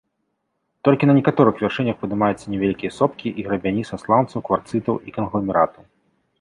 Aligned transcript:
Толькі 0.87 1.09
на 1.09 1.13
некаторых 1.17 1.59
вяршынях 1.65 1.95
падымаюцца 2.01 2.45
невялікія 2.55 2.95
сопкі 2.99 3.27
і 3.43 3.47
грабяні 3.51 3.87
са 3.93 4.03
сланцаў, 4.07 4.39
кварцытаў 4.51 4.95
і 5.09 5.19
кангламератаў. 5.21 5.83